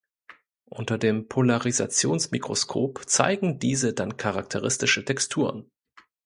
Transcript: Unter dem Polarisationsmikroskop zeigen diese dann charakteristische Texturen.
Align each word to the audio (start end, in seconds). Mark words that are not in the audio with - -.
Unter 0.65 0.97
dem 0.97 1.27
Polarisationsmikroskop 1.27 3.07
zeigen 3.07 3.59
diese 3.59 3.93
dann 3.93 4.17
charakteristische 4.17 5.05
Texturen. 5.05 5.69